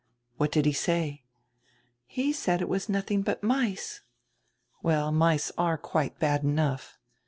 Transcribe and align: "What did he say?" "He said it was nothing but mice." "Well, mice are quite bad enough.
"What 0.37 0.51
did 0.51 0.65
he 0.65 0.73
say?" 0.73 1.25
"He 2.07 2.33
said 2.33 2.59
it 2.59 2.67
was 2.67 2.89
nothing 2.89 3.21
but 3.21 3.43
mice." 3.43 4.01
"Well, 4.81 5.11
mice 5.11 5.51
are 5.59 5.77
quite 5.77 6.17
bad 6.17 6.43
enough. 6.43 6.97